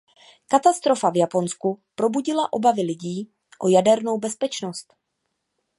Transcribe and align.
Katastrofa 0.47 1.09
v 1.09 1.17
Japonsku 1.17 1.79
probudila 1.95 2.53
obavy 2.53 2.81
lidí 2.81 3.31
o 3.59 3.67
jadernou 3.67 4.17
bezpečnost. 4.17 4.93